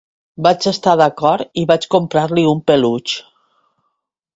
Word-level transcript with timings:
Vaig 0.47 0.65
estar 0.71 0.93
d'acord 1.01 1.61
i 1.63 1.67
vaig 1.75 1.87
comprar-li 1.99 2.49
un 2.57 2.67
peluix! 2.73 3.19